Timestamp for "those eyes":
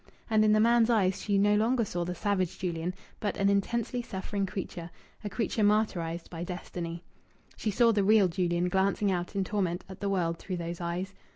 10.57-11.13